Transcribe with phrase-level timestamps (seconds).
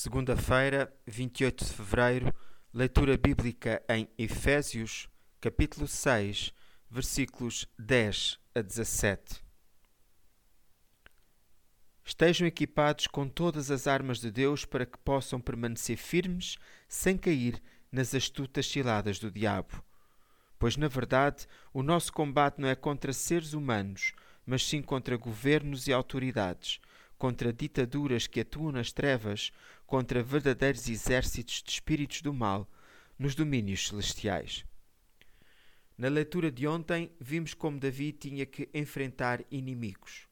[0.00, 2.32] Segunda-feira, 28 de fevereiro,
[2.72, 5.08] leitura bíblica em Efésios,
[5.40, 6.54] capítulo 6,
[6.88, 9.42] versículos 10 a 17.
[12.04, 16.58] Estejam equipados com todas as armas de Deus para que possam permanecer firmes
[16.88, 17.60] sem cair
[17.90, 19.82] nas astutas ciladas do diabo.
[20.60, 24.12] Pois, na verdade, o nosso combate não é contra seres humanos,
[24.46, 26.80] mas sim contra governos e autoridades
[27.18, 29.50] contra ditaduras que atuam nas trevas,
[29.84, 32.70] contra verdadeiros exércitos de espíritos do mal
[33.18, 34.64] nos domínios celestiais.
[35.98, 40.28] Na leitura de ontem, vimos como Davi tinha que enfrentar inimigos.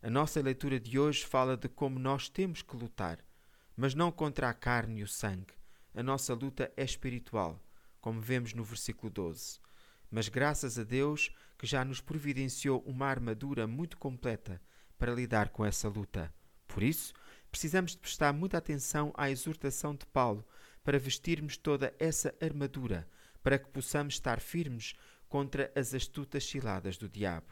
[0.00, 3.18] A nossa leitura de hoje fala de como nós temos que lutar,
[3.76, 5.52] mas não contra a carne e o sangue.
[5.92, 7.60] A nossa luta é espiritual,
[8.00, 9.58] como vemos no versículo 12.
[10.08, 14.62] Mas graças a Deus que já nos providenciou uma armadura muito completa
[15.00, 16.32] para lidar com essa luta.
[16.68, 17.14] Por isso,
[17.50, 20.46] precisamos de prestar muita atenção à exortação de Paulo
[20.84, 23.08] para vestirmos toda essa armadura,
[23.42, 24.94] para que possamos estar firmes
[25.26, 27.46] contra as astutas ciladas do diabo.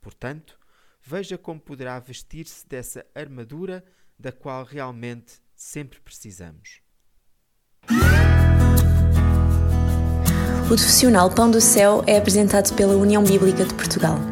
[0.00, 0.56] Portanto,
[1.02, 3.84] veja como poderá vestir-se dessa armadura
[4.16, 6.80] da qual realmente sempre precisamos.
[10.64, 14.31] O profissional Pão do Céu é apresentado pela União Bíblica de Portugal.